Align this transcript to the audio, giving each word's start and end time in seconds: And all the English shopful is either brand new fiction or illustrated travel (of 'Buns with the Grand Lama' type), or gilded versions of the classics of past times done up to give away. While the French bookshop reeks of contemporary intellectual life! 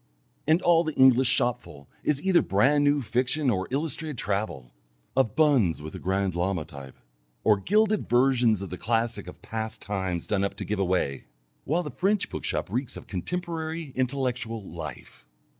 And 0.47 0.63
all 0.63 0.83
the 0.83 0.95
English 0.95 1.27
shopful 1.27 1.87
is 2.03 2.23
either 2.23 2.41
brand 2.41 2.83
new 2.83 3.03
fiction 3.03 3.51
or 3.51 3.67
illustrated 3.69 4.17
travel 4.17 4.73
(of 5.15 5.35
'Buns 5.35 5.83
with 5.83 5.93
the 5.93 5.99
Grand 5.99 6.33
Lama' 6.33 6.65
type), 6.65 6.97
or 7.43 7.57
gilded 7.59 8.09
versions 8.09 8.63
of 8.63 8.71
the 8.71 8.79
classics 8.79 9.29
of 9.29 9.43
past 9.43 9.79
times 9.79 10.25
done 10.25 10.43
up 10.43 10.55
to 10.55 10.65
give 10.65 10.79
away. 10.79 11.25
While 11.65 11.83
the 11.83 11.91
French 11.91 12.31
bookshop 12.31 12.71
reeks 12.71 12.97
of 12.97 13.05
contemporary 13.05 13.93
intellectual 13.95 14.67
life! 14.67 15.23